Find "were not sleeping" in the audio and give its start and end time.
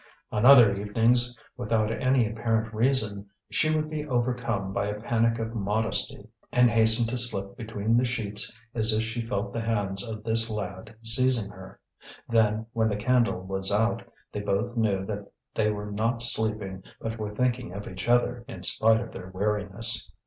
15.69-16.81